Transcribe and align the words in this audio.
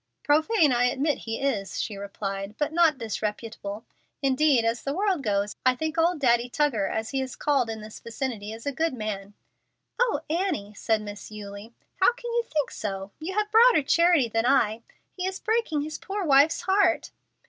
"Profane, 0.23 0.73
I 0.73 0.85
admit 0.85 1.19
he 1.29 1.39
is," 1.39 1.79
she 1.79 1.95
replied, 1.95 2.55
"but 2.57 2.73
not 2.73 2.97
disreputable. 2.97 3.85
Indeed, 4.23 4.65
as 4.65 4.81
the 4.81 4.95
world 4.95 5.21
goes, 5.21 5.55
I 5.63 5.75
think 5.75 5.95
old 5.95 6.19
Daddy 6.19 6.49
Tuggar, 6.49 6.87
as 6.89 7.11
he 7.11 7.21
is 7.21 7.35
called 7.35 7.69
in 7.69 7.81
this 7.81 7.99
vicinity, 7.99 8.51
is 8.51 8.65
a 8.65 8.71
good 8.71 8.95
man." 8.95 9.35
"O, 9.99 10.21
Annie!" 10.27 10.73
said 10.73 11.03
Miss 11.03 11.29
Eulie. 11.29 11.75
"How 11.99 12.13
can 12.13 12.33
you 12.33 12.41
think 12.51 12.71
so? 12.71 13.11
You 13.19 13.37
have 13.37 13.51
broader 13.51 13.83
charity 13.83 14.27
than 14.27 14.47
I. 14.47 14.81
He 15.15 15.27
is 15.27 15.39
breaking 15.39 15.81
his 15.81 15.99
poor 15.99 16.25
wife's 16.25 16.61
heart." 16.61 17.11